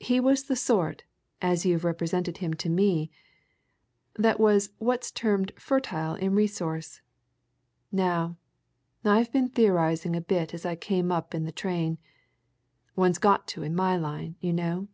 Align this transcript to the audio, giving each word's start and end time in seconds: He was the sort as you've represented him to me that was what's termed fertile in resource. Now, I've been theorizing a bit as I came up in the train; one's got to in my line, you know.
He 0.00 0.20
was 0.20 0.44
the 0.44 0.56
sort 0.56 1.04
as 1.40 1.64
you've 1.64 1.84
represented 1.86 2.36
him 2.36 2.52
to 2.52 2.68
me 2.68 3.10
that 4.14 4.38
was 4.38 4.68
what's 4.76 5.10
termed 5.10 5.52
fertile 5.58 6.16
in 6.16 6.34
resource. 6.34 7.00
Now, 7.90 8.36
I've 9.06 9.32
been 9.32 9.48
theorizing 9.48 10.14
a 10.14 10.20
bit 10.20 10.52
as 10.52 10.66
I 10.66 10.76
came 10.76 11.10
up 11.10 11.34
in 11.34 11.44
the 11.46 11.50
train; 11.50 11.96
one's 12.94 13.16
got 13.16 13.48
to 13.56 13.62
in 13.62 13.74
my 13.74 13.96
line, 13.96 14.36
you 14.38 14.52
know. 14.52 14.86